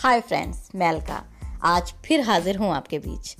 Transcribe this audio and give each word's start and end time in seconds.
Hi 0.00 0.20
friends 0.20 0.70
मैं 0.74 0.88
अलका। 0.88 1.22
आज 1.62 1.92
फिर 2.04 2.20
हाजिर 2.20 2.56
हूँ 2.56 2.72
आपके 2.72 2.98
बीच। 2.98 3.34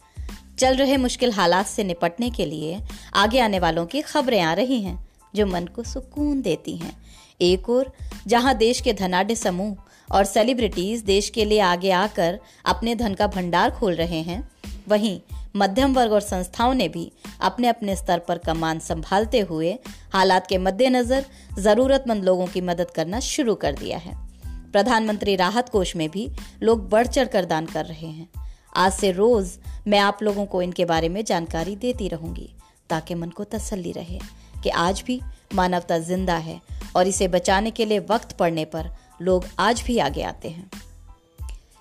चल 0.59 0.77
रहे 0.77 0.97
मुश्किल 0.97 1.33
हालात 1.33 1.67
से 1.67 1.85
निपटने 1.85 2.31
के 2.31 2.47
लिए 2.47 2.81
आगे 3.15 3.41
आने 3.41 3.59
वालों 3.59 3.87
की 3.87 4.03
खबरें 4.03 4.41
आ 4.41 4.53
रही 4.53 4.81
हैं, 4.83 5.09
जो 5.35 5.47
मन 5.47 5.67
को 5.67 5.83
सुकून 5.83 6.43
देती 6.43 6.77
हैं। 6.77 6.93
एक 7.41 7.71
और 7.71 7.93
जहाँ 8.27 8.55
देश 8.55 8.81
के 8.81 8.93
धनाढ़ 8.93 9.33
समूह 9.35 10.15
और 10.15 10.25
सेलिब्रिटीज 10.25 11.03
देश 11.03 11.31
के 11.31 11.45
लिए 11.45 11.61
आगे 11.61 11.91
आकर 11.91 12.39
अपने 12.67 12.95
धन 12.95 13.15
का 13.15 13.27
भंडार 13.27 13.71
खोल 13.71 13.95
रहे 13.95 14.23
हैं, 14.23 14.49
वहीं 14.89 15.21
मध्यम 15.57 15.95
वर्ग 15.95 16.13
और 16.13 16.21
संस्थाओं 16.21 16.75
ने 16.75 16.89
भी 16.89 17.11
अपने 17.41 17.69
अपने 17.69 17.97
स्तर 17.97 18.19
पर 18.19 18.39
कमान 18.39 18.79
संभालते 18.79 19.41
हुए 19.41 19.79
हालात 20.13 20.47
के 20.47 20.59
मद्देनजर 20.59 21.25
जरूरतमंद 21.59 22.25
लोगों 22.25 22.47
की 22.47 22.61
मदद 22.61 22.91
करना 22.91 23.21
शुरू 23.21 23.55
कर 23.55 23.73
दिया 23.73 23.99
है। 23.99 24.30
प्रधानमंत्री 24.73 25.35
राहत 25.37 25.69
कोष 25.69 25.95
में 25.97 26.09
भी 26.11 26.29
लोग 26.63 26.89
बढ़ 26.89 27.07
चढ़ 27.07 27.29
कर 27.29 27.45
दान 27.45 27.67
कर 27.67 27.85
रहे 27.85 28.07
हैं। 28.07 28.29
आज 28.77 28.93
से 28.93 29.11
रोज 29.13 29.59
मैं 29.87 29.99
आप 29.99 30.19
लोगों 30.23 30.45
को 30.47 30.63
इनके 30.63 30.85
बारे 30.85 31.09
में 31.09 31.25
जानकारी 31.25 31.77
देती 31.77 32.09
रहूँगी, 32.09 32.49
ताकि 32.91 33.15
मन 33.15 33.31
को 33.31 33.45
तसल्ली 33.45 33.93
रहे 33.93 34.19
कि 34.63 34.69
आज 34.69 35.03
भी 35.07 35.21
मानवता 35.55 35.99
ज़िंदा 35.99 36.37
है 36.37 36.61
और 36.97 37.07
इसे 37.07 37.29
बचाने 37.29 37.71
के 37.71 37.85
लिए 37.85 37.99
वक्त 38.11 38.37
पड़ने 38.37 38.65
पर 38.65 38.91
लोग 39.23 39.47
आज 39.59 39.83
भी 39.87 39.99
आगे 39.99 40.23
आते 40.23 40.49
हैं। 40.49 40.71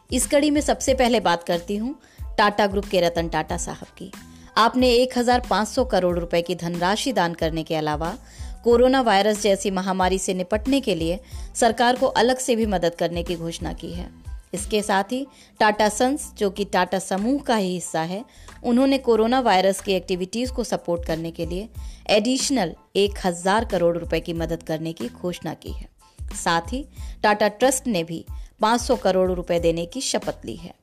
इस 0.09 0.27
कड़ी 0.27 0.49
में 0.51 0.62
सबसे 0.62 0.93
पहले 0.93 1.20
बात 1.20 1.43
करती 1.43 1.77
हूँ 1.77 1.95
टाटा 2.37 2.67
ग्रुप 2.67 2.85
के 2.85 3.01
रतन 3.01 3.27
टाटा 3.27 3.57
साहब 3.57 3.87
की। 3.98 4.12
आपने 4.57 4.87
1500 4.95 5.85
करोड़ 5.85 6.17
रुपए 6.20 6.41
की 6.41 6.55
धनराशि 6.55 7.13
दान 7.13 7.34
करने 7.34 7.63
के 7.63 7.76
अलावा 7.76 8.17
कोरोना 8.63 9.02
वायरस 9.02 9.41
जैसी 9.41 9.72
महामारी 9.72 10.20
से 10.20 10.34
निपटने 10.34 10.81
के 10.81 10.95
लिए 10.95 11.20
सरकार 11.55 11.96
को 11.96 12.05
अलग 12.05 12.38
से 12.38 12.55
भी 12.55 12.66
मदद 12.66 12.96
करने 12.96 13.24
की 13.24 13.35
घोषणा 13.35 13.74
की 13.74 13.91
है। 13.91 14.10
इसके 14.54 14.82
साथ 14.82 15.04
ही 15.04 15.27
टाटा 15.60 15.90
सन्स, 15.90 16.34
जो 16.38 16.49
कि 16.49 16.66
टाटा 16.66 16.99
समूह 16.99 17.41
का 17.41 17.55
ही 17.55 17.74
हिस्सा 17.74 18.01
है, 18.01 18.26
उन्होंने 18.63 18.98
कोरोना 18.98 19.40
वायरस 19.40 19.82
की 19.82 19.93
एक्टिविटीज़ 19.93 20.51
को 20.51 20.63
सपोर्ट 20.63 21.05
करने 21.05 21.32
के 21.32 21.46
लिए 21.46 21.70
एडिशनल 22.10 22.76
एक 22.96 23.12
हज़ार 23.26 23.66
करोड़ 23.66 23.98
रुपए 23.98 24.20
की 24.20 24.34
मदद 24.34 24.63
करने 24.63 24.94
की 24.94 25.07
घोषणा 25.07 25.54
की 25.54 25.71
है। 25.71 25.90
साथ 26.35 26.73
ही 26.73 26.85
टाटा 27.23 27.48
ट्रस्ट 27.48 27.88
ने 27.88 28.04
भी 28.04 28.26
500 28.62 28.96
करोड़ 28.96 29.32
रुपए 29.32 29.60
देने 29.60 29.85
की 29.85 30.01
शपथ 30.01 30.46
ली 30.46 30.55
है। 30.55 30.73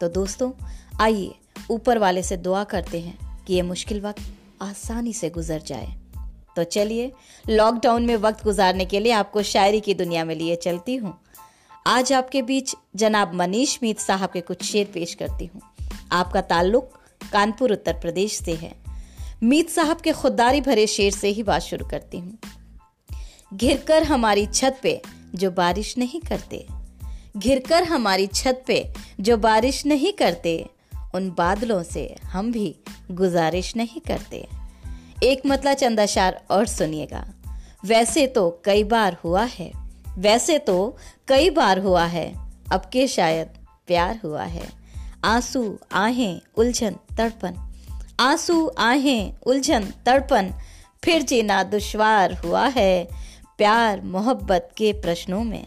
तो 0.00 0.08
दोस्तों, 0.08 0.52
आइए 1.00 1.34
ऊपर 1.70 1.98
वाले 1.98 2.22
से 2.22 2.36
दुआ 2.36 2.64
करते 2.64 3.00
हैं 3.00 3.44
कि 3.46 3.54
ये 3.54 3.62
मुश्किल 3.62 4.00
वक्त 4.00 4.22
आसानी 4.62 5.12
से 5.12 5.30
गुजर 5.30 5.62
जाए। 5.66 5.94
तो 6.56 6.64
चलिए 6.64 7.12
लॉकडाउन 7.48 8.02
में 8.02 8.16
वक्त 8.16 8.44
गुजारने 8.44 8.84
के 8.84 9.00
लिए 9.00 9.12
आपको 9.12 9.42
शायरी 9.42 9.80
की 9.80 9.94
दुनिया 9.94 10.24
में 10.24 10.34
लिए 10.34 10.56
चलती 10.56 10.96
हूँ। 10.96 11.18
आज 11.86 12.12
आपके 12.12 12.42
बीच 12.42 12.74
जनाब 12.96 13.34
मनीष 13.34 13.78
मीत 13.82 13.98
साहब 13.98 14.30
के 14.30 14.40
कुछ 14.40 14.62
शेर 14.64 14.90
पेश 14.94 15.14
करती 15.14 15.46
हूँ। 15.46 15.60
आपका 16.12 16.40
ताल्लुक 16.40 16.92
कानपुर, 17.32 17.72
उत्तर 17.72 17.92
प्रदेश 17.92 18.38
से 18.38 18.52
है। 18.52 18.74
मीत 19.42 19.70
साहब 19.70 20.00
के 20.00 20.12
खुददारी 20.12 20.60
भरे 20.60 20.86
शेर 20.86 21.12
से 21.12 21.28
ही 21.28 21.42
बात 21.42 21.62
शुरू 21.62 21.86
करती 21.86 22.18
हूँ। 22.18 22.38
घिरकर 23.54 24.02
हमारी 24.02 24.46
छत 24.46 24.80
पे 24.82 25.02
जो 25.34 25.50
बारिश 25.50 25.98
नहीं 25.98 26.20
करते 26.20 26.66
घिर 27.36 27.58
कर 27.68 27.84
हमारी 27.84 28.26
छत 28.26 28.64
पे 28.66 28.92
जो 29.20 29.36
बारिश 29.36 29.86
नहीं 29.86 30.12
करते, 30.12 30.68
उन 31.14 31.30
बादलों 31.30 31.82
से 31.82 32.16
हम 32.22 32.52
भी 32.52 32.76
गुजारिश 33.10 33.76
नहीं 33.76 34.00
करते। 34.00 34.48
एक 35.22 35.42
मतला 35.46 35.74
चंदा 35.74 36.06
शार 36.06 36.44
और 36.50 36.66
सुनिएगा। 36.66 37.26
वैसे 37.84 38.26
तो 38.26 38.62
कई 38.64 38.84
बार 38.84 39.16
हुआ 39.24 39.44
है। 39.44 39.72
वैसे 40.18 40.58
तो 40.58 40.96
कई 41.28 41.50
बार 41.50 41.78
हुआ 41.78 42.04
है। 42.04 42.52
अब 42.72 42.80
के 42.80 43.08
शायद 43.08 43.48
प्यार 43.86 44.20
हुआ 44.24 44.42
है। 44.42 44.68
आँसू 45.24 45.78
आहें 45.92 46.40
उलझन 46.56 46.96
तड़पन। 47.18 47.72
आँसू 48.20 48.70
आहें 48.78 49.34
उलझन 49.46 49.92
तड़पन। 50.06 50.54
फिर 51.04 51.22
जीना 51.22 51.62
दुश्वार 51.62 52.34
हुआ 52.34 52.66
है 52.66 53.08
प्यार 53.58 54.00
मोहब्बत 54.00 54.70
के 54.76 54.92
प्रश्नों 54.92 55.44
में। 55.44 55.66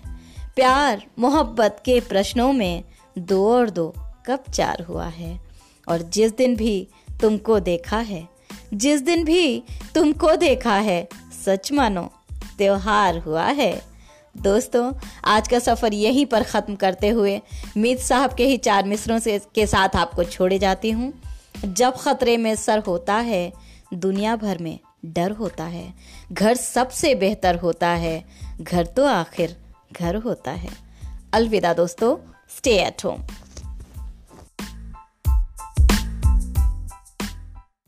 प्यार 0.55 1.05
मोहब्बत 1.19 1.81
के 1.85 1.99
प्रश्नों 1.99 2.53
में 2.53 2.83
दो 3.17 3.53
और 3.53 3.69
दो 3.69 3.93
कब 4.25 4.43
चार 4.53 4.81
हुआ 4.81 5.07
है। 5.07 5.39
और 5.87 6.01
जिस 6.01 6.37
दिन 6.37 6.55
भी 6.55 6.87
तुमको 7.21 7.59
देखा 7.59 7.97
है 7.97 8.34
जिस 8.75 9.01
दिन 9.01 9.23
भी 9.23 9.63
तुमको 9.95 10.35
देखा 10.35 10.75
है, 10.75 11.07
सच 11.45 11.71
मानो, 11.71 12.11
त्योहार 12.57 13.17
हुआ 13.17 13.43
है। 13.43 13.81
दोस्तों, 14.37 14.93
आज 15.25 15.47
का 15.47 15.59
सफ़र 15.59 15.93
यहीं 15.93 16.25
पर 16.25 16.43
ख़त्म 16.43 16.75
करते 16.75 17.09
हुए 17.09 17.41
मीत 17.77 17.99
साहब 17.99 18.33
के 18.33 18.45
ही 18.45 18.57
चार 18.57 18.85
मिसरों 18.85 19.19
से 19.19 19.39
के 19.55 19.67
साथ 19.67 19.95
आपको 19.95 20.23
छोड़े 20.23 20.59
जाती 20.59 20.91
हूँ। 20.91 21.13
जब 21.65 21.97
ख़तरे 21.97 22.37
में 22.37 22.55
सर 22.55 22.79
होता 22.79 23.15
है, 23.15 23.53
दुनिया 23.93 24.35
भर 24.35 24.57
में 24.57 24.79
डर 25.05 25.31
होता 25.31 25.63
है। 25.63 25.93
घर 26.31 26.55
सबसे 26.55 27.15
बेहतर 27.15 27.55
होता 27.55 27.89
है, 27.89 28.25
घर 28.61 28.85
तो 28.85 29.05
आखिर 29.05 29.55
घर 29.93 30.15
होता 30.15 30.51
है। 30.51 30.69
अलविदा 31.33 31.73
दोस्तों 31.73 32.17
स्टे 32.57 32.77
एट 32.77 33.05
होम 33.05 33.21